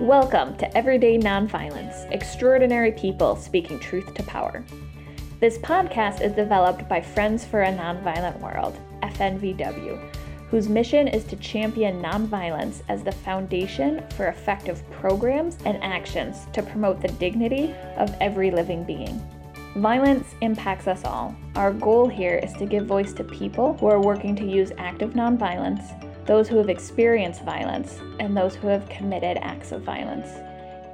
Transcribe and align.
Welcome 0.00 0.56
to 0.56 0.76
Everyday 0.76 1.16
Nonviolence 1.16 2.10
Extraordinary 2.10 2.90
People 2.90 3.36
Speaking 3.36 3.78
Truth 3.78 4.14
to 4.14 4.24
Power. 4.24 4.64
This 5.38 5.56
podcast 5.58 6.20
is 6.20 6.32
developed 6.32 6.88
by 6.88 7.00
Friends 7.00 7.44
for 7.44 7.62
a 7.62 7.72
Nonviolent 7.72 8.40
World, 8.40 8.76
FNVW, 9.04 10.15
whose 10.50 10.68
mission 10.68 11.08
is 11.08 11.24
to 11.24 11.36
champion 11.36 12.02
nonviolence 12.02 12.82
as 12.88 13.02
the 13.02 13.12
foundation 13.12 14.02
for 14.16 14.28
effective 14.28 14.88
programs 14.90 15.58
and 15.64 15.82
actions 15.82 16.46
to 16.52 16.62
promote 16.62 17.00
the 17.00 17.08
dignity 17.08 17.74
of 17.96 18.14
every 18.20 18.50
living 18.50 18.84
being. 18.84 19.20
Violence 19.76 20.34
impacts 20.40 20.86
us 20.86 21.04
all. 21.04 21.36
Our 21.54 21.72
goal 21.72 22.08
here 22.08 22.36
is 22.36 22.52
to 22.54 22.66
give 22.66 22.86
voice 22.86 23.12
to 23.14 23.24
people 23.24 23.74
who 23.74 23.86
are 23.86 24.00
working 24.00 24.34
to 24.36 24.46
use 24.46 24.72
active 24.78 25.10
nonviolence 25.10 25.92
those 26.26 26.48
who 26.48 26.56
have 26.56 26.68
experienced 26.68 27.42
violence, 27.42 28.00
and 28.18 28.36
those 28.36 28.56
who 28.56 28.66
have 28.66 28.88
committed 28.88 29.38
acts 29.40 29.72
of 29.72 29.82
violence. 29.82 30.28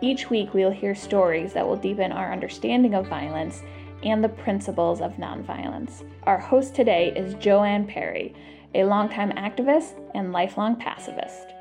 Each 0.02 0.28
week, 0.28 0.52
we'll 0.52 0.70
hear 0.70 0.94
stories 0.94 1.52
that 1.54 1.66
will 1.66 1.76
deepen 1.76 2.12
our 2.12 2.32
understanding 2.32 2.94
of 2.94 3.06
violence 3.06 3.62
and 4.02 4.22
the 4.22 4.28
principles 4.28 5.00
of 5.00 5.12
nonviolence. 5.14 6.04
Our 6.24 6.38
host 6.38 6.74
today 6.74 7.12
is 7.16 7.34
Joanne 7.34 7.86
Perry, 7.86 8.34
a 8.74 8.84
longtime 8.84 9.32
activist 9.32 9.92
and 10.14 10.32
lifelong 10.32 10.76
pacifist. 10.76 11.52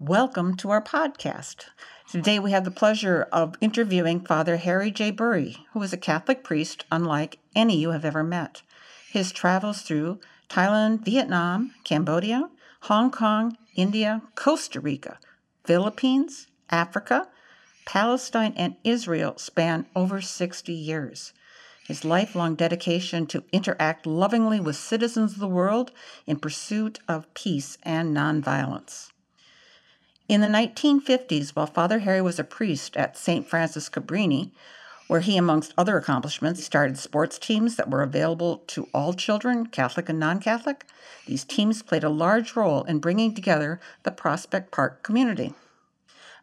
Welcome 0.00 0.56
to 0.58 0.70
our 0.70 0.82
podcast. 0.82 1.66
Today 2.10 2.38
we 2.38 2.50
have 2.52 2.64
the 2.64 2.70
pleasure 2.70 3.28
of 3.32 3.56
interviewing 3.60 4.20
Father 4.20 4.56
Harry 4.56 4.90
J. 4.90 5.10
Bury, 5.10 5.56
who 5.72 5.82
is 5.82 5.92
a 5.92 5.96
Catholic 5.96 6.42
priest 6.42 6.84
unlike 6.90 7.38
any 7.54 7.76
you 7.76 7.90
have 7.90 8.04
ever 8.04 8.24
met. 8.24 8.62
His 9.10 9.32
travels 9.32 9.82
through 9.82 10.20
Thailand, 10.48 11.04
Vietnam, 11.04 11.74
Cambodia, 11.84 12.48
Hong 12.82 13.10
Kong, 13.10 13.56
India, 13.76 14.22
Costa 14.34 14.80
Rica, 14.80 15.18
Philippines, 15.64 16.46
Africa, 16.70 17.28
Palestine, 17.84 18.54
and 18.56 18.76
Israel 18.84 19.34
span 19.36 19.86
over 19.94 20.20
60 20.20 20.72
years. 20.72 21.32
His 21.88 22.04
lifelong 22.04 22.54
dedication 22.54 23.26
to 23.28 23.44
interact 23.50 24.04
lovingly 24.04 24.60
with 24.60 24.76
citizens 24.76 25.32
of 25.32 25.38
the 25.38 25.48
world 25.48 25.90
in 26.26 26.38
pursuit 26.38 26.98
of 27.08 27.32
peace 27.32 27.78
and 27.82 28.14
nonviolence. 28.14 29.08
In 30.28 30.42
the 30.42 30.48
1950s, 30.48 31.56
while 31.56 31.64
Father 31.64 32.00
Harry 32.00 32.20
was 32.20 32.38
a 32.38 32.44
priest 32.44 32.94
at 32.98 33.16
St. 33.16 33.48
Francis 33.48 33.88
Cabrini, 33.88 34.50
where 35.06 35.20
he, 35.20 35.38
amongst 35.38 35.72
other 35.78 35.96
accomplishments, 35.96 36.62
started 36.62 36.98
sports 36.98 37.38
teams 37.38 37.76
that 37.76 37.88
were 37.88 38.02
available 38.02 38.58
to 38.66 38.90
all 38.92 39.14
children, 39.14 39.64
Catholic 39.64 40.10
and 40.10 40.20
non 40.20 40.40
Catholic. 40.40 40.84
These 41.26 41.44
teams 41.44 41.82
played 41.82 42.04
a 42.04 42.10
large 42.10 42.54
role 42.54 42.84
in 42.84 42.98
bringing 42.98 43.32
together 43.34 43.80
the 44.02 44.10
Prospect 44.10 44.70
Park 44.72 45.02
community. 45.02 45.54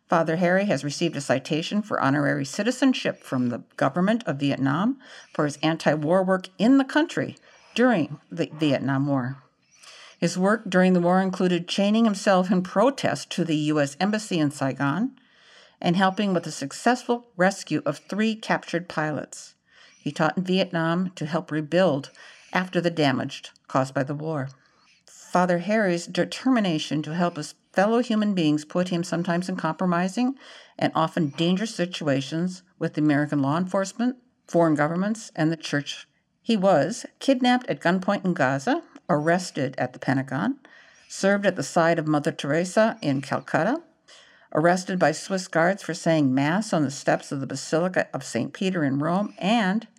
Father 0.08 0.36
Harry 0.36 0.66
has 0.66 0.84
received 0.84 1.16
a 1.16 1.22
citation 1.22 1.82
for 1.82 2.00
honorary 2.00 2.46
citizenship 2.46 3.24
from 3.24 3.50
the 3.50 3.64
government 3.76 4.24
of 4.28 4.40
Vietnam 4.40 5.00
for 5.34 5.46
his 5.46 5.58
anti 5.64 5.94
war 5.94 6.24
work 6.24 6.50
in 6.60 6.78
the 6.78 6.84
country 6.84 7.38
during 7.74 8.20
the 8.32 8.50
Vietnam 8.54 9.08
War. 9.08 9.38
His 10.20 10.38
work 10.38 10.70
during 10.70 10.94
the 10.94 11.02
war 11.02 11.22
included 11.22 11.68
chaining 11.68 12.06
himself 12.06 12.52
in 12.52 12.62
protest 12.62 13.30
to 13.32 13.44
the 13.44 13.58
U.S. 13.74 13.98
Embassy 14.00 14.40
in 14.40 14.52
Saigon, 14.52 15.12
and 15.82 15.96
helping 15.96 16.34
with 16.34 16.44
the 16.44 16.52
successful 16.52 17.28
rescue 17.36 17.82
of 17.86 17.98
three 17.98 18.36
captured 18.36 18.88
pilots. 18.88 19.56
He 20.00 20.12
taught 20.12 20.38
in 20.38 20.44
Vietnam 20.44 21.12
to 21.16 21.26
help 21.26 21.52
rebuild 21.52 22.12
after 22.54 22.80
the 22.80 22.92
damage 22.92 23.52
caused 23.68 23.94
by 23.94 24.04
the 24.04 24.16
war. 24.16 24.50
Father 25.36 25.58
Harry's 25.58 26.08
determination 26.08 27.02
to 27.02 27.14
help 27.14 27.36
his 27.36 27.56
fellow 27.74 28.00
human 28.00 28.34
beings 28.34 28.64
put 28.64 28.88
him 28.88 29.04
sometimes 29.04 29.50
in 29.50 29.58
compromising 29.58 30.36
and 30.80 30.94
often 30.96 31.28
dangerous 31.28 31.76
situations 31.76 32.64
with 32.80 32.94
the 32.94 33.02
American 33.02 33.42
law 33.42 33.58
enforcement, 33.58 34.16
foreign 34.48 34.76
governments, 34.76 35.34
and 35.36 35.52
the 35.52 35.58
church. 35.58 36.08
He 36.42 36.56
was 36.56 37.06
kidnapped 37.20 37.68
at 37.68 37.82
gunpoint 37.82 38.24
in 38.24 38.34
Gaza, 38.34 38.82
arrested 39.10 39.76
at 39.78 39.92
the 39.92 40.00
Pentagon, 40.00 40.58
served 41.10 41.46
at 41.46 41.58
the 41.58 41.64
side 41.64 42.00
of 42.00 42.08
Mother 42.08 42.32
Teresa 42.32 42.98
in 43.02 43.22
Calcutta, 43.22 43.82
arrested 44.54 44.98
by 44.98 45.12
Swiss 45.12 45.50
guards 45.50 45.84
for 45.84 45.94
saying 45.94 46.34
Mass 46.34 46.72
on 46.72 46.84
the 46.84 46.90
steps 46.90 47.34
of 47.34 47.42
the 47.42 47.48
Basilica 47.48 48.08
of 48.14 48.24
St. 48.24 48.54
Peter 48.54 48.86
in 48.86 49.00
Rome, 49.00 49.34
and 49.38 49.90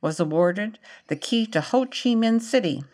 was 0.00 0.20
awarded 0.20 0.78
the 1.08 1.16
key 1.16 1.46
to 1.46 1.60
Ho 1.60 1.84
Chi 1.84 2.14
Minh 2.14 2.40
City, 2.40 2.84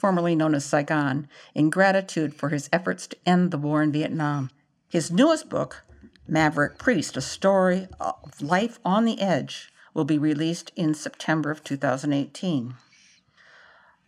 formerly 0.00 0.34
known 0.34 0.54
as 0.54 0.64
Saigon, 0.64 1.28
in 1.54 1.68
gratitude 1.68 2.34
for 2.34 2.48
his 2.48 2.70
efforts 2.72 3.06
to 3.06 3.16
end 3.26 3.50
the 3.50 3.58
war 3.58 3.82
in 3.82 3.92
Vietnam. 3.92 4.50
His 4.88 5.10
newest 5.10 5.50
book, 5.50 5.84
Maverick 6.26 6.78
Priest 6.78 7.18
A 7.18 7.20
Story 7.20 7.86
of 8.00 8.40
Life 8.40 8.80
on 8.82 9.04
the 9.04 9.20
Edge, 9.20 9.70
will 9.92 10.06
be 10.06 10.16
released 10.16 10.72
in 10.74 10.94
September 10.94 11.50
of 11.50 11.62
2018. 11.62 12.76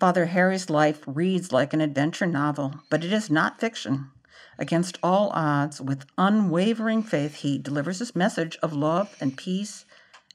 Father 0.00 0.24
Harry's 0.26 0.70
life 0.70 1.02
reads 1.06 1.52
like 1.52 1.74
an 1.74 1.82
adventure 1.82 2.26
novel, 2.26 2.80
but 2.88 3.04
it 3.04 3.12
is 3.12 3.30
not 3.30 3.60
fiction. 3.60 4.10
Against 4.58 4.98
all 5.02 5.28
odds, 5.34 5.78
with 5.78 6.06
unwavering 6.16 7.02
faith, 7.02 7.36
he 7.36 7.58
delivers 7.58 7.98
his 7.98 8.16
message 8.16 8.56
of 8.62 8.72
love 8.72 9.14
and 9.20 9.36
peace 9.36 9.84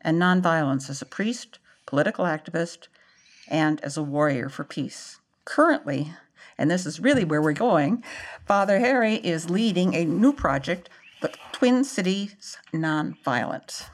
and 0.02 0.22
nonviolence 0.22 0.88
as 0.88 1.02
a 1.02 1.06
priest, 1.06 1.58
political 1.88 2.26
activist, 2.26 2.90
and 3.48 3.82
as 3.82 3.98
a 3.98 4.04
warrior 4.04 4.50
for 4.50 4.64
peace. 4.64 5.17
Currently, 5.48 6.12
and 6.58 6.70
this 6.70 6.86
is 6.86 7.00
really 7.00 7.24
where 7.24 7.42
we're 7.42 7.54
going, 7.54 8.04
Father 8.46 8.80
Harry 8.80 9.16
is 9.16 9.50
leading 9.50 9.96
a 9.96 10.04
new 10.04 10.34
project, 10.34 10.90
the 11.22 11.32
Twin 11.54 11.86
Cities 11.86 12.58
Nonviolent. 12.74 13.86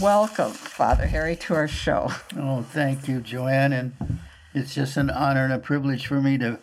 Welcome, 0.00 0.50
Father 0.50 1.06
Harry, 1.06 1.36
to 1.36 1.54
our 1.54 1.68
show. 1.68 2.10
Oh, 2.36 2.62
thank 2.62 3.06
you, 3.06 3.20
Joanne. 3.20 3.72
And 3.72 4.18
it's 4.52 4.74
just 4.74 4.96
an 4.96 5.08
honor 5.08 5.44
and 5.44 5.52
a 5.52 5.60
privilege 5.60 6.08
for 6.08 6.20
me 6.20 6.36
to, 6.38 6.58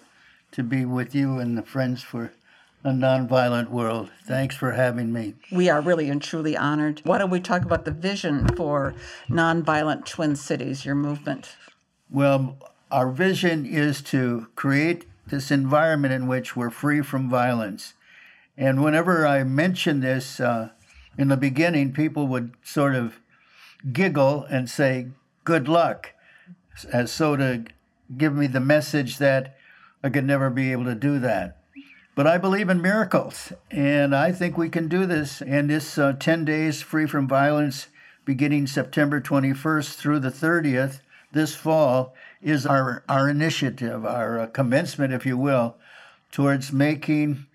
to 0.52 0.64
be 0.64 0.84
with 0.84 1.16
you 1.16 1.40
and 1.40 1.58
the 1.58 1.64
Friends 1.64 2.04
for 2.04 2.34
a 2.84 2.90
nonviolent 2.90 3.70
world. 3.70 4.10
Thanks 4.26 4.54
for 4.54 4.74
having 4.74 5.14
me. 5.14 5.36
We 5.50 5.70
are 5.70 5.80
really 5.80 6.10
and 6.10 6.22
truly 6.22 6.58
honored. 6.58 7.00
Why 7.06 7.20
don't 7.20 7.30
we 7.30 7.40
talk 7.40 7.62
about 7.62 7.86
the 7.86 7.92
vision 7.92 8.50
for 8.58 8.96
Nonviolent 9.30 10.06
Twin 10.06 10.36
Cities, 10.36 10.84
your 10.84 10.96
movement? 10.96 11.56
Well, 12.10 12.58
our 12.92 13.10
vision 13.10 13.66
is 13.66 14.02
to 14.04 14.48
create 14.56 15.06
this 15.28 15.52
environment 15.52 16.14
in 16.14 16.28
which 16.28 16.56
we're 16.56 16.70
free 16.70 17.02
from 17.02 17.30
violence. 17.30 17.94
And 18.58 18.84
whenever 18.84 19.26
I 19.26 19.44
mention 19.44 20.00
this 20.00 20.40
uh, 20.40 20.70
in 21.18 21.28
the 21.28 21.38
beginning, 21.38 21.94
people 21.94 22.28
would 22.28 22.54
sort 22.64 22.96
of 22.96 23.20
giggle 23.92 24.46
and 24.50 24.70
say, 24.70 25.08
Good 25.44 25.68
luck, 25.68 26.14
as 26.92 27.12
so 27.12 27.36
to 27.36 27.66
give 28.18 28.34
me 28.34 28.48
the 28.48 28.60
message 28.60 29.18
that 29.18 29.58
I 30.04 30.10
could 30.10 30.26
never 30.26 30.50
be 30.50 30.72
able 30.72 30.86
to 30.86 30.96
do 30.96 31.20
that. 31.20 31.58
But 32.16 32.28
I 32.28 32.38
believe 32.38 32.70
in 32.70 32.82
miracles, 32.82 33.52
and 33.70 34.16
I 34.16 34.32
think 34.32 34.58
we 34.58 34.70
can 34.70 34.88
do 34.88 35.06
this. 35.06 35.42
And 35.42 35.70
this 35.70 35.98
uh, 35.98 36.14
10 36.14 36.46
days 36.46 36.82
free 36.82 37.06
from 37.06 37.28
violence, 37.28 37.88
beginning 38.24 38.68
September 38.68 39.20
21st 39.20 39.96
through 39.96 40.20
the 40.20 40.30
30th 40.30 41.02
this 41.36 41.54
fall, 41.54 42.16
is 42.42 42.66
our, 42.66 43.04
our 43.08 43.30
initiative, 43.30 44.06
our 44.06 44.40
uh, 44.40 44.48
commencement, 44.48 45.14
if 45.14 45.26
you 45.26 45.38
will, 45.38 45.76
towards 46.32 46.72
making 46.72 47.46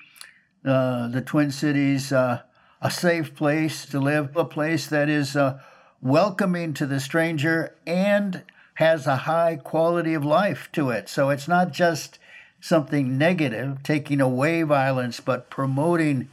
uh, 0.64 1.08
the 1.08 1.22
Twin 1.22 1.50
Cities 1.50 2.12
uh, 2.12 2.42
a 2.82 2.90
safe 2.90 3.34
place 3.34 3.86
to 3.86 3.98
live, 3.98 4.36
a 4.36 4.44
place 4.44 4.86
that 4.86 5.08
is 5.08 5.34
uh, 5.34 5.58
welcoming 6.02 6.74
to 6.74 6.86
the 6.86 7.00
stranger 7.00 7.74
and 7.86 8.42
has 8.74 9.06
a 9.06 9.16
high 9.16 9.56
quality 9.56 10.14
of 10.14 10.24
life 10.24 10.68
to 10.72 10.90
it. 10.90 11.08
So 11.08 11.30
it's 11.30 11.48
not 11.48 11.72
just 11.72 12.18
something 12.60 13.16
negative, 13.16 13.82
taking 13.82 14.20
away 14.20 14.62
violence, 14.62 15.20
but 15.20 15.48
promoting 15.48 16.28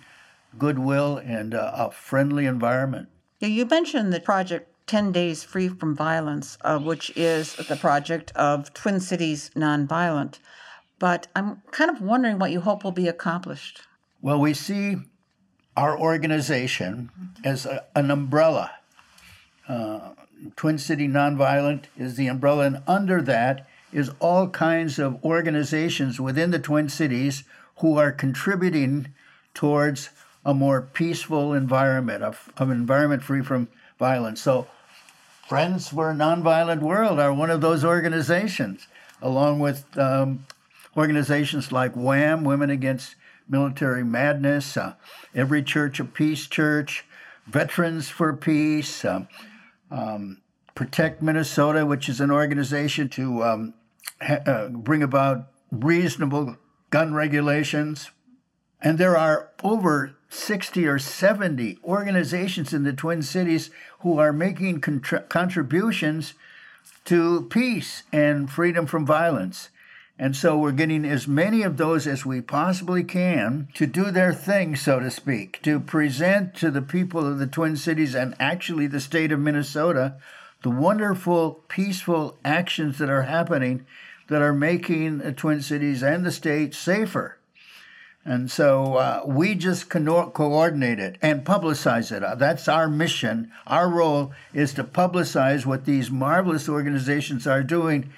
goodwill 0.57 1.17
and 1.17 1.53
uh, 1.53 1.71
a 1.75 1.91
friendly 1.91 2.45
environment. 2.45 3.07
You 3.39 3.65
mentioned 3.65 4.11
the 4.11 4.19
project 4.19 4.69
10 4.87 5.11
Days 5.11 5.43
Free 5.43 5.67
from 5.67 5.95
Violence, 5.95 6.57
uh, 6.61 6.79
which 6.79 7.11
is 7.15 7.55
the 7.55 7.75
project 7.75 8.31
of 8.35 8.73
Twin 8.73 8.99
Cities 8.99 9.51
Nonviolent. 9.55 10.39
But 10.97 11.27
I'm 11.35 11.61
kind 11.71 11.91
of 11.91 12.01
wondering 12.01 12.39
what 12.39 12.51
you 12.51 12.61
hope 12.61 12.83
will 12.83 12.91
be 12.91 13.07
accomplished. 13.07 13.81
Well, 14.21 14.39
we 14.39 14.53
see 14.53 14.97
our 15.75 15.99
organization 15.99 17.11
as 17.43 17.65
a, 17.65 17.85
an 17.95 18.09
umbrella. 18.09 18.71
Uh, 19.67 20.11
Twin 20.55 20.77
City 20.77 21.07
Nonviolent 21.07 21.83
is 21.97 22.15
the 22.15 22.27
umbrella, 22.27 22.65
and 22.65 22.81
under 22.87 23.21
that 23.21 23.67
is 23.91 24.11
all 24.19 24.49
kinds 24.49 24.99
of 24.99 25.23
organizations 25.23 26.19
within 26.19 26.51
the 26.51 26.59
Twin 26.59 26.89
Cities 26.89 27.43
who 27.77 27.97
are 27.97 28.11
contributing 28.11 29.13
towards 29.53 30.09
a 30.45 30.53
more 30.53 30.81
peaceful 30.81 31.53
environment, 31.53 32.23
an 32.57 32.71
environment 32.71 33.21
free 33.21 33.41
from 33.41 33.67
violence. 33.99 34.41
So, 34.41 34.67
Friends 35.47 35.87
for 35.87 36.11
a 36.11 36.13
Nonviolent 36.13 36.81
World 36.81 37.21
are 37.21 37.31
one 37.31 37.49
of 37.49 37.61
those 37.61 37.85
organizations, 37.85 38.89
along 39.21 39.59
with 39.59 39.85
um, 39.97 40.45
organizations 40.97 41.71
like 41.71 41.95
WHAM, 41.95 42.43
Women 42.43 42.69
Against 42.69 43.15
Military 43.47 44.03
Madness, 44.03 44.75
uh, 44.75 44.95
Every 45.33 45.63
Church 45.63 46.01
a 46.01 46.03
Peace 46.03 46.47
Church, 46.47 47.05
Veterans 47.45 48.09
for 48.09 48.35
Peace, 48.35 49.05
uh, 49.05 49.21
um, 49.89 50.41
Protect 50.75 51.21
Minnesota, 51.21 51.85
which 51.85 52.09
is 52.09 52.19
an 52.19 52.29
organization 52.29 53.07
to 53.07 53.41
um, 53.45 53.73
uh, 54.19 54.67
bring 54.67 55.01
about 55.01 55.47
reasonable 55.71 56.57
gun 56.89 57.13
regulations. 57.13 58.11
And 58.81 58.97
there 58.97 59.17
are 59.17 59.49
over 59.63 60.15
60 60.29 60.85
or 60.85 60.99
70 60.99 61.79
organizations 61.83 62.73
in 62.73 62.83
the 62.83 62.93
Twin 62.93 63.21
Cities 63.21 63.69
who 63.99 64.19
are 64.19 64.33
making 64.33 64.81
contributions 64.81 66.33
to 67.05 67.47
peace 67.49 68.03
and 68.11 68.49
freedom 68.49 68.85
from 68.85 69.05
violence. 69.05 69.69
And 70.19 70.35
so 70.35 70.57
we're 70.57 70.71
getting 70.71 71.05
as 71.05 71.27
many 71.27 71.61
of 71.61 71.77
those 71.77 72.07
as 72.07 72.25
we 72.25 72.41
possibly 72.41 73.03
can 73.03 73.67
to 73.75 73.85
do 73.85 74.11
their 74.11 74.33
thing, 74.33 74.75
so 74.75 74.99
to 74.99 75.11
speak, 75.11 75.61
to 75.61 75.79
present 75.79 76.55
to 76.55 76.71
the 76.71 76.81
people 76.81 77.25
of 77.25 77.37
the 77.39 77.47
Twin 77.47 77.77
Cities 77.77 78.15
and 78.15 78.35
actually 78.39 78.87
the 78.87 78.99
state 78.99 79.31
of 79.31 79.39
Minnesota 79.39 80.15
the 80.63 80.69
wonderful, 80.69 81.63
peaceful 81.67 82.37
actions 82.43 82.97
that 82.97 83.09
are 83.09 83.23
happening 83.23 83.85
that 84.27 84.41
are 84.41 84.53
making 84.53 85.19
the 85.19 85.31
Twin 85.31 85.61
Cities 85.61 86.03
and 86.03 86.25
the 86.25 86.31
state 86.31 86.73
safer. 86.73 87.36
And 88.27 88.51
so 88.51 88.95
uh, 88.95 89.21
we 89.25 89.55
just 89.55 89.89
co- 89.89 90.29
coordinate 90.31 90.99
it 90.99 91.17
and 91.21 91.45
publicize 91.45 92.11
it. 92.11 92.21
Uh, 92.21 92.35
that's 92.35 92.67
our 92.67 92.89
mission. 92.89 93.49
Our 93.65 93.89
role 93.89 94.33
is 94.53 94.73
to 94.73 94.83
publicize 94.83 95.65
what 95.65 95.85
these 95.85 96.11
marvelous 96.11 96.67
organizations 96.67 97.47
are 97.47 97.63
doing. 97.63 98.11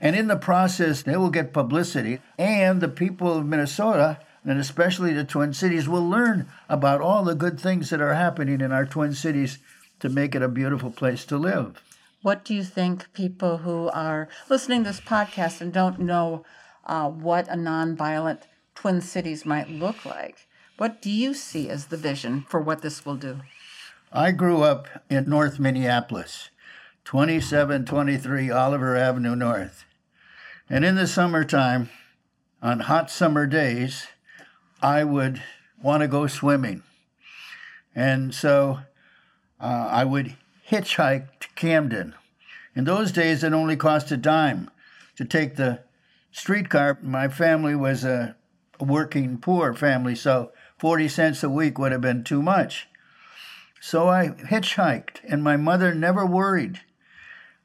And 0.00 0.14
in 0.14 0.28
the 0.28 0.36
process, 0.36 1.02
they 1.02 1.16
will 1.16 1.30
get 1.30 1.52
publicity. 1.52 2.20
And 2.38 2.80
the 2.80 2.88
people 2.88 3.36
of 3.36 3.44
Minnesota, 3.44 4.20
and 4.44 4.60
especially 4.60 5.12
the 5.14 5.24
Twin 5.24 5.52
Cities, 5.52 5.88
will 5.88 6.08
learn 6.08 6.48
about 6.68 7.00
all 7.00 7.24
the 7.24 7.34
good 7.34 7.58
things 7.58 7.90
that 7.90 8.00
are 8.00 8.14
happening 8.14 8.60
in 8.60 8.70
our 8.70 8.86
Twin 8.86 9.14
Cities 9.14 9.58
to 9.98 10.08
make 10.08 10.36
it 10.36 10.42
a 10.42 10.48
beautiful 10.48 10.92
place 10.92 11.24
to 11.24 11.36
live. 11.36 11.82
What 12.22 12.44
do 12.44 12.54
you 12.54 12.62
think 12.62 13.12
people 13.14 13.58
who 13.58 13.88
are 13.88 14.28
listening 14.48 14.84
to 14.84 14.90
this 14.90 15.00
podcast 15.00 15.60
and 15.60 15.72
don't 15.72 15.98
know 15.98 16.44
uh, 16.86 17.08
what 17.08 17.48
a 17.48 17.54
nonviolent 17.54 18.42
Twin 18.80 19.02
Cities 19.02 19.44
might 19.44 19.68
look 19.68 20.06
like. 20.06 20.48
What 20.78 21.02
do 21.02 21.10
you 21.10 21.34
see 21.34 21.68
as 21.68 21.88
the 21.88 21.98
vision 21.98 22.46
for 22.48 22.62
what 22.62 22.80
this 22.80 23.04
will 23.04 23.16
do? 23.16 23.40
I 24.10 24.30
grew 24.30 24.62
up 24.62 24.88
in 25.10 25.28
North 25.28 25.58
Minneapolis, 25.58 26.48
2723 27.04 28.50
Oliver 28.50 28.96
Avenue 28.96 29.36
North. 29.36 29.84
And 30.70 30.82
in 30.82 30.94
the 30.94 31.06
summertime, 31.06 31.90
on 32.62 32.80
hot 32.80 33.10
summer 33.10 33.46
days, 33.46 34.06
I 34.80 35.04
would 35.04 35.42
want 35.82 36.00
to 36.00 36.08
go 36.08 36.26
swimming. 36.26 36.82
And 37.94 38.34
so 38.34 38.78
uh, 39.60 39.88
I 39.90 40.04
would 40.04 40.36
hitchhike 40.70 41.26
to 41.40 41.48
Camden. 41.54 42.14
In 42.74 42.84
those 42.84 43.12
days, 43.12 43.44
it 43.44 43.52
only 43.52 43.76
cost 43.76 44.10
a 44.10 44.16
dime 44.16 44.70
to 45.16 45.26
take 45.26 45.56
the 45.56 45.80
streetcar. 46.32 46.98
My 47.02 47.28
family 47.28 47.74
was 47.74 48.04
a 48.04 48.36
working 48.80 49.38
poor 49.38 49.74
family, 49.74 50.14
so 50.14 50.52
40 50.78 51.08
cents 51.08 51.42
a 51.42 51.50
week 51.50 51.78
would 51.78 51.92
have 51.92 52.00
been 52.00 52.24
too 52.24 52.42
much. 52.42 52.88
So 53.80 54.08
I 54.08 54.28
hitchhiked, 54.28 55.20
and 55.28 55.42
my 55.42 55.56
mother 55.56 55.94
never 55.94 56.26
worried 56.26 56.80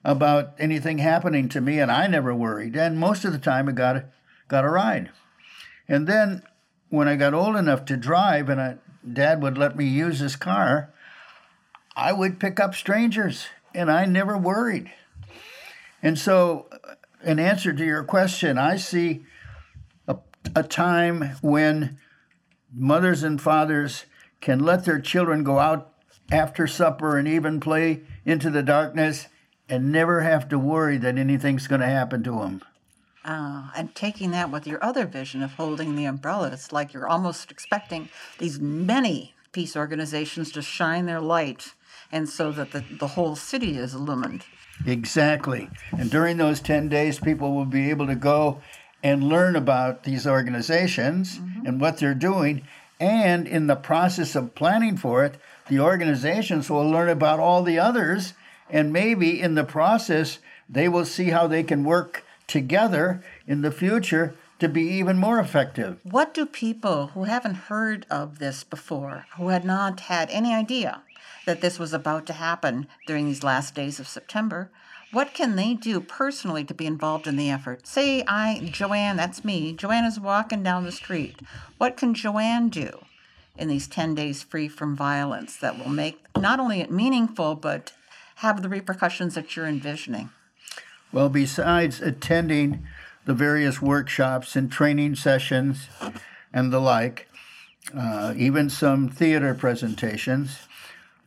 about 0.03 0.53
anything 0.59 0.99
happening 0.99 1.49
to 1.49 1.61
me, 1.61 1.79
and 1.79 1.91
I 1.91 2.07
never 2.07 2.33
worried. 2.33 2.75
And 2.75 2.99
most 2.99 3.25
of 3.25 3.33
the 3.33 3.39
time, 3.39 3.67
I 3.67 3.73
got 3.73 3.95
a, 3.95 4.05
got 4.47 4.63
a 4.63 4.69
ride. 4.69 5.11
And 5.87 6.07
then 6.07 6.43
when 6.89 7.07
I 7.07 7.15
got 7.15 7.33
old 7.33 7.55
enough 7.55 7.85
to 7.85 7.97
drive, 7.97 8.49
and 8.49 8.61
I, 8.61 8.75
Dad 9.11 9.41
would 9.41 9.57
let 9.57 9.75
me 9.75 9.85
use 9.85 10.19
his 10.19 10.35
car, 10.35 10.93
I 11.95 12.13
would 12.13 12.39
pick 12.39 12.59
up 12.59 12.75
strangers, 12.75 13.47
and 13.73 13.91
I 13.91 14.05
never 14.05 14.37
worried. 14.37 14.91
And 16.01 16.19
so, 16.19 16.67
uh, 16.71 16.95
in 17.23 17.39
answer 17.39 17.73
to 17.73 17.85
your 17.85 18.03
question, 18.03 18.57
I 18.57 18.75
see 18.77 19.25
a 20.55 20.63
time 20.63 21.37
when 21.41 21.97
mothers 22.73 23.23
and 23.23 23.41
fathers 23.41 24.05
can 24.41 24.59
let 24.59 24.85
their 24.85 24.99
children 24.99 25.43
go 25.43 25.59
out 25.59 25.93
after 26.31 26.67
supper 26.67 27.17
and 27.17 27.27
even 27.27 27.59
play 27.59 28.01
into 28.25 28.49
the 28.49 28.63
darkness 28.63 29.27
and 29.69 29.91
never 29.91 30.21
have 30.21 30.47
to 30.49 30.59
worry 30.59 30.97
that 30.97 31.17
anything's 31.17 31.67
going 31.67 31.81
to 31.81 31.87
happen 31.87 32.23
to 32.23 32.31
them. 32.31 32.61
Uh, 33.23 33.69
and 33.75 33.95
taking 33.95 34.31
that 34.31 34.51
with 34.51 34.67
your 34.67 34.83
other 34.83 35.07
vision 35.07 35.41
of 35.41 35.53
holding 35.53 35.95
the 35.95 36.05
umbrella, 36.05 36.51
it's 36.51 36.71
like 36.71 36.93
you're 36.93 37.07
almost 37.07 37.49
expecting 37.49 38.07
these 38.37 38.59
many 38.59 39.33
peace 39.51 39.75
organizations 39.75 40.51
to 40.51 40.61
shine 40.61 41.05
their 41.05 41.21
light 41.21 41.73
and 42.11 42.29
so 42.29 42.51
that 42.51 42.71
the, 42.71 42.83
the 42.99 43.07
whole 43.07 43.35
city 43.35 43.77
is 43.77 43.95
illumined. 43.95 44.45
Exactly. 44.85 45.69
And 45.97 46.11
during 46.11 46.37
those 46.37 46.59
10 46.59 46.89
days, 46.89 47.19
people 47.19 47.53
will 47.53 47.65
be 47.65 47.89
able 47.89 48.05
to 48.07 48.15
go 48.15 48.61
and 49.05 49.29
learn 49.29 49.55
about 49.55 50.01
these 50.01 50.25
organizations 50.25 51.37
mm-hmm. 51.37 51.67
and 51.67 51.79
what 51.79 51.99
they're 51.99 52.15
doing. 52.15 52.63
And 52.99 53.47
in 53.47 53.67
the 53.67 53.75
process 53.75 54.35
of 54.35 54.55
planning 54.55 54.97
for 54.97 55.23
it, 55.23 55.35
the 55.67 55.79
organizations 55.79 56.71
will 56.71 56.89
learn 56.89 57.09
about 57.09 57.39
all 57.39 57.61
the 57.61 57.77
others. 57.77 58.33
And 58.67 58.91
maybe 58.91 59.39
in 59.39 59.53
the 59.53 59.63
process, 59.63 60.39
they 60.67 60.89
will 60.89 61.05
see 61.05 61.29
how 61.29 61.45
they 61.45 61.61
can 61.61 61.83
work 61.83 62.23
together 62.47 63.23
in 63.45 63.61
the 63.61 63.71
future 63.71 64.33
to 64.57 64.67
be 64.67 64.81
even 64.81 65.19
more 65.19 65.37
effective. 65.39 65.99
What 66.01 66.33
do 66.33 66.47
people 66.47 67.07
who 67.13 67.25
haven't 67.25 67.69
heard 67.69 68.07
of 68.09 68.39
this 68.39 68.63
before, 68.63 69.27
who 69.37 69.49
had 69.49 69.65
not 69.65 69.99
had 69.99 70.31
any 70.31 70.51
idea 70.51 71.03
that 71.45 71.61
this 71.61 71.77
was 71.77 71.93
about 71.93 72.25
to 72.25 72.33
happen 72.33 72.87
during 73.05 73.27
these 73.27 73.43
last 73.43 73.75
days 73.75 73.99
of 73.99 74.07
September, 74.07 74.71
what 75.11 75.33
can 75.33 75.55
they 75.55 75.73
do 75.73 75.99
personally 75.99 76.63
to 76.65 76.73
be 76.73 76.85
involved 76.85 77.27
in 77.27 77.37
the 77.37 77.49
effort? 77.49 77.87
Say, 77.87 78.23
I, 78.27 78.69
Joanne, 78.71 79.17
that's 79.17 79.45
me. 79.45 79.73
Joanne 79.73 80.05
is 80.05 80.19
walking 80.19 80.63
down 80.63 80.83
the 80.83 80.91
street. 80.91 81.39
What 81.77 81.97
can 81.97 82.13
Joanne 82.13 82.69
do 82.69 83.05
in 83.57 83.67
these 83.67 83.87
10 83.87 84.15
days 84.15 84.43
free 84.43 84.67
from 84.67 84.95
violence 84.95 85.55
that 85.57 85.77
will 85.77 85.91
make 85.91 86.19
not 86.37 86.59
only 86.59 86.81
it 86.81 86.91
meaningful, 86.91 87.55
but 87.55 87.93
have 88.35 88.61
the 88.61 88.69
repercussions 88.69 89.35
that 89.35 89.55
you're 89.55 89.67
envisioning? 89.67 90.29
Well, 91.11 91.29
besides 91.29 92.01
attending 92.01 92.85
the 93.25 93.33
various 93.33 93.81
workshops 93.81 94.55
and 94.55 94.71
training 94.71 95.15
sessions 95.15 95.87
and 96.53 96.73
the 96.73 96.81
like, 96.81 97.29
uh, 97.97 98.33
even 98.35 98.69
some 98.69 99.07
theater 99.07 99.53
presentations, 99.53 100.59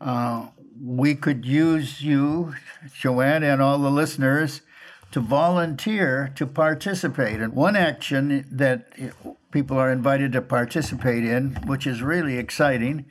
uh, 0.00 0.46
we 0.82 1.14
could 1.14 1.44
use 1.44 2.02
you, 2.02 2.54
Joanne, 2.92 3.42
and 3.42 3.60
all 3.60 3.78
the 3.78 3.90
listeners 3.90 4.62
to 5.10 5.20
volunteer 5.20 6.32
to 6.36 6.46
participate. 6.46 7.40
And 7.40 7.54
one 7.54 7.76
action 7.76 8.46
that 8.50 8.92
people 9.50 9.78
are 9.78 9.90
invited 9.90 10.32
to 10.32 10.42
participate 10.42 11.24
in, 11.24 11.54
which 11.66 11.86
is 11.86 12.02
really 12.02 12.36
exciting, 12.36 13.06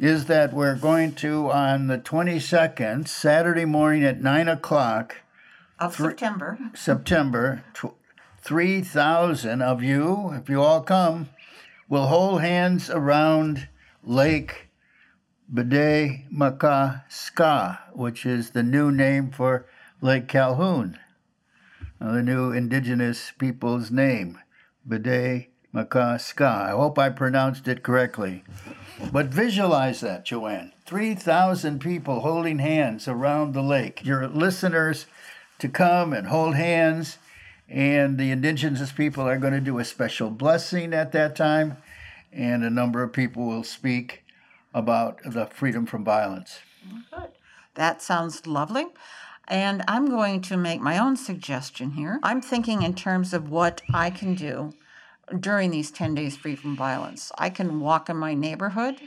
is 0.00 0.26
that 0.26 0.52
we're 0.52 0.76
going 0.76 1.14
to, 1.14 1.50
on 1.50 1.86
the 1.86 1.98
22nd, 1.98 3.08
Saturday 3.08 3.64
morning 3.64 4.04
at 4.04 4.20
9 4.20 4.48
o'clock 4.48 5.16
of 5.78 5.96
th- 5.96 6.10
September, 6.10 6.58
September, 6.74 7.64
3,000 8.42 9.62
of 9.62 9.82
you, 9.82 10.32
if 10.32 10.48
you 10.48 10.60
all 10.60 10.82
come, 10.82 11.28
will 11.88 12.06
hold 12.06 12.40
hands 12.40 12.90
around 12.90 13.68
Lake 14.04 14.63
Bde 15.52 16.24
Maka 16.30 17.04
Ska, 17.08 17.78
which 17.92 18.24
is 18.24 18.50
the 18.50 18.62
new 18.62 18.90
name 18.90 19.30
for 19.30 19.66
Lake 20.00 20.26
Calhoun, 20.26 20.98
uh, 22.00 22.12
the 22.12 22.22
new 22.22 22.50
indigenous 22.50 23.30
people's 23.38 23.90
name, 23.90 24.38
Bde 24.88 25.48
Maka 25.70 26.18
Ska. 26.18 26.46
I 26.46 26.70
hope 26.70 26.98
I 26.98 27.10
pronounced 27.10 27.68
it 27.68 27.82
correctly. 27.82 28.42
But 29.12 29.26
visualize 29.26 30.00
that, 30.00 30.24
Joanne. 30.24 30.72
3,000 30.86 31.78
people 31.78 32.20
holding 32.20 32.58
hands 32.58 33.06
around 33.06 33.52
the 33.52 33.62
lake. 33.62 34.04
Your 34.04 34.26
listeners 34.28 35.04
to 35.58 35.68
come 35.68 36.14
and 36.14 36.28
hold 36.28 36.54
hands, 36.54 37.18
and 37.68 38.16
the 38.16 38.30
indigenous 38.30 38.92
people 38.92 39.24
are 39.24 39.38
going 39.38 39.52
to 39.52 39.60
do 39.60 39.78
a 39.78 39.84
special 39.84 40.30
blessing 40.30 40.94
at 40.94 41.12
that 41.12 41.36
time, 41.36 41.76
and 42.32 42.64
a 42.64 42.70
number 42.70 43.02
of 43.02 43.12
people 43.12 43.44
will 43.46 43.62
speak 43.62 44.23
about 44.74 45.20
the 45.24 45.46
freedom 45.46 45.86
from 45.86 46.04
violence. 46.04 46.60
Oh, 46.92 47.00
good. 47.10 47.30
That 47.74 48.02
sounds 48.02 48.46
lovely. 48.46 48.86
And 49.46 49.82
I'm 49.88 50.08
going 50.08 50.40
to 50.42 50.56
make 50.56 50.80
my 50.80 50.98
own 50.98 51.16
suggestion 51.16 51.92
here. 51.92 52.18
I'm 52.22 52.40
thinking 52.40 52.82
in 52.82 52.94
terms 52.94 53.32
of 53.32 53.50
what 53.50 53.82
I 53.92 54.10
can 54.10 54.34
do 54.34 54.72
during 55.38 55.70
these 55.70 55.90
10 55.90 56.14
days 56.14 56.36
free 56.36 56.56
from 56.56 56.76
violence. 56.76 57.30
I 57.38 57.50
can 57.50 57.80
walk 57.80 58.08
in 58.08 58.16
my 58.16 58.34
neighborhood. 58.34 59.00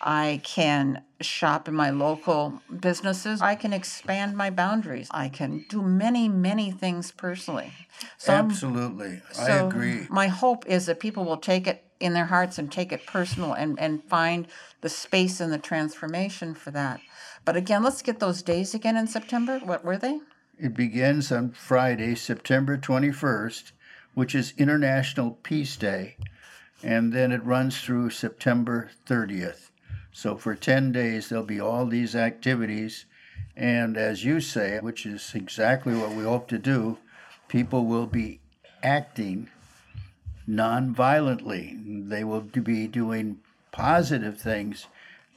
I 0.00 0.40
can 0.42 1.04
shop 1.20 1.68
in 1.68 1.74
my 1.74 1.90
local 1.90 2.60
businesses. 2.80 3.40
I 3.40 3.54
can 3.54 3.72
expand 3.72 4.36
my 4.36 4.50
boundaries. 4.50 5.08
I 5.12 5.28
can 5.28 5.64
do 5.68 5.80
many, 5.80 6.28
many 6.28 6.72
things 6.72 7.12
personally. 7.12 7.72
So 8.18 8.32
Absolutely. 8.32 9.20
So 9.30 9.52
I 9.52 9.66
agree. 9.66 10.06
My 10.10 10.26
hope 10.26 10.66
is 10.66 10.86
that 10.86 10.98
people 10.98 11.24
will 11.24 11.36
take 11.36 11.66
it 11.68 11.84
in 12.02 12.12
their 12.12 12.26
hearts 12.26 12.58
and 12.58 12.70
take 12.70 12.92
it 12.92 13.06
personal 13.06 13.52
and, 13.52 13.78
and 13.78 14.02
find 14.04 14.48
the 14.80 14.88
space 14.88 15.40
and 15.40 15.52
the 15.52 15.58
transformation 15.58 16.54
for 16.54 16.70
that. 16.72 17.00
But 17.44 17.56
again, 17.56 17.82
let's 17.82 18.02
get 18.02 18.18
those 18.18 18.42
days 18.42 18.74
again 18.74 18.96
in 18.96 19.06
September. 19.06 19.60
What 19.60 19.84
were 19.84 19.96
they? 19.96 20.20
It 20.58 20.74
begins 20.74 21.32
on 21.32 21.52
Friday, 21.52 22.14
September 22.14 22.76
21st, 22.76 23.72
which 24.14 24.34
is 24.34 24.54
International 24.58 25.38
Peace 25.42 25.76
Day, 25.76 26.16
and 26.82 27.12
then 27.12 27.32
it 27.32 27.44
runs 27.44 27.80
through 27.80 28.10
September 28.10 28.90
30th. 29.06 29.70
So 30.12 30.36
for 30.36 30.54
10 30.54 30.92
days, 30.92 31.28
there'll 31.28 31.44
be 31.44 31.60
all 31.60 31.86
these 31.86 32.14
activities. 32.14 33.06
And 33.56 33.96
as 33.96 34.24
you 34.24 34.40
say, 34.40 34.78
which 34.80 35.06
is 35.06 35.32
exactly 35.34 35.94
what 35.94 36.14
we 36.14 36.24
hope 36.24 36.48
to 36.48 36.58
do, 36.58 36.98
people 37.48 37.86
will 37.86 38.06
be 38.06 38.40
acting 38.82 39.48
non-violently. 40.56 41.78
They 41.84 42.24
will 42.24 42.42
be 42.42 42.86
doing 42.86 43.40
positive 43.72 44.38
things 44.38 44.86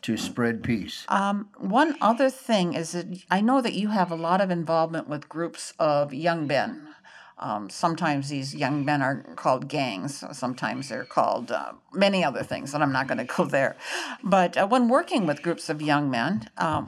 to 0.02 0.18
spread 0.18 0.62
peace. 0.62 1.06
Um, 1.08 1.50
one 1.58 1.96
other 2.02 2.30
thing 2.30 2.74
is 2.74 2.92
that 2.92 3.08
I 3.32 3.42
know 3.42 3.62
that 3.62 3.74
you 3.74 3.88
have 3.88 4.12
a 4.12 4.16
lot 4.16 4.42
of 4.42 4.52
involvement 4.52 5.08
with 5.08 5.30
groups 5.30 5.74
of 5.80 6.14
young 6.14 6.46
men. 6.46 6.90
Um, 7.38 7.70
sometimes 7.70 8.30
these 8.30 8.54
young 8.54 8.86
men 8.86 9.02
are 9.02 9.24
called 9.36 9.68
gangs. 9.68 10.24
Sometimes 10.32 10.90
they're 10.90 11.04
called 11.06 11.52
uh, 11.52 11.74
many 11.92 12.24
other 12.24 12.44
things, 12.44 12.74
and 12.74 12.84
I'm 12.84 12.94
not 12.94 13.08
going 13.08 13.18
to 13.18 13.36
go 13.36 13.46
there. 13.46 13.76
But 14.24 14.58
uh, 14.58 14.68
when 14.68 14.88
working 14.88 15.26
with 15.26 15.42
groups 15.42 15.70
of 15.70 15.82
young 15.82 16.10
men, 16.10 16.50
um, 16.58 16.86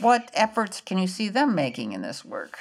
what 0.00 0.30
efforts 0.34 0.80
can 0.80 0.98
you 0.98 1.06
see 1.06 1.28
them 1.28 1.54
making 1.54 1.92
in 1.92 2.02
this 2.02 2.24
work? 2.24 2.58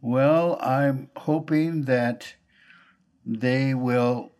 Well, 0.00 0.58
I'm 0.60 1.10
hoping 1.16 1.84
that 1.84 2.34
they 3.26 3.74
will 3.74 4.32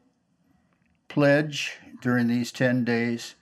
pledge 1.09 1.79
during 2.01 2.29
these 2.29 2.53
10 2.53 2.85
days 2.85 3.35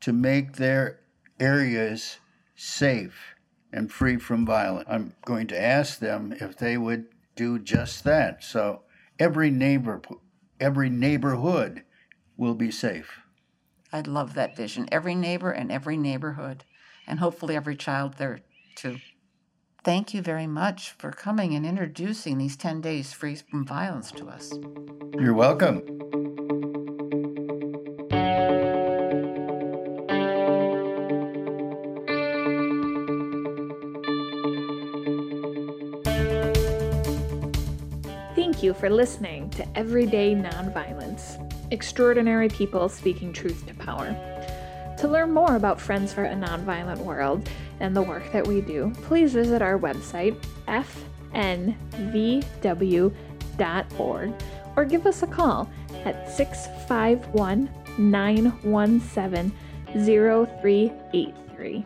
to 0.00 0.12
make 0.12 0.56
their 0.56 1.00
areas 1.38 2.18
safe 2.54 3.34
and 3.72 3.92
free 3.92 4.16
from 4.16 4.46
violence. 4.46 4.86
I'm 4.88 5.14
going 5.24 5.46
to 5.48 5.60
ask 5.60 5.98
them 5.98 6.34
if 6.40 6.56
they 6.56 6.78
would 6.78 7.06
do 7.34 7.58
just 7.58 8.04
that. 8.04 8.42
So 8.42 8.82
every 9.18 9.50
neighbor, 9.50 10.00
every 10.58 10.88
neighborhood 10.88 11.82
will 12.38 12.54
be 12.54 12.70
safe. 12.70 13.20
I 13.92 14.00
love 14.00 14.34
that 14.34 14.56
vision. 14.56 14.88
Every 14.90 15.14
neighbor 15.14 15.50
and 15.50 15.70
every 15.70 15.96
neighborhood, 15.96 16.64
and 17.06 17.18
hopefully 17.18 17.54
every 17.54 17.76
child 17.76 18.14
there 18.14 18.40
too. 18.74 18.98
Thank 19.86 20.12
you 20.12 20.20
very 20.20 20.48
much 20.48 20.90
for 20.98 21.12
coming 21.12 21.54
and 21.54 21.64
introducing 21.64 22.38
these 22.38 22.56
10 22.56 22.80
days 22.80 23.12
free 23.12 23.36
from 23.36 23.64
violence 23.64 24.10
to 24.10 24.26
us. 24.28 24.52
You're 25.16 25.32
welcome. 25.32 25.80
Thank 38.34 38.64
you 38.64 38.74
for 38.74 38.90
listening 38.90 39.50
to 39.50 39.78
Everyday 39.78 40.34
Nonviolence 40.34 41.40
Extraordinary 41.70 42.48
People 42.48 42.88
Speaking 42.88 43.32
Truth 43.32 43.68
to 43.68 43.74
Power. 43.74 44.16
To 44.98 45.06
learn 45.06 45.30
more 45.30 45.54
about 45.54 45.80
Friends 45.80 46.12
for 46.12 46.24
a 46.24 46.34
Nonviolent 46.34 46.98
World 46.98 47.48
and 47.80 47.96
the 47.96 48.02
work 48.02 48.30
that 48.32 48.46
we 48.46 48.60
do, 48.60 48.92
please 49.02 49.32
visit 49.32 49.62
our 49.62 49.78
website, 49.78 50.36
fnvw.org, 51.32 51.52
or 54.76 54.84
give 54.84 55.06
us 55.06 55.22
a 55.22 55.26
call 55.26 55.70
at 56.04 56.30
651 56.30 57.70
917 57.98 59.52
0383. 60.04 61.84